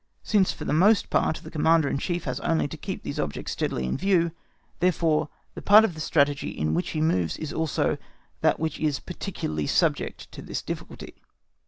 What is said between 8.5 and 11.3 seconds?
which is particularly subject to this difficulty.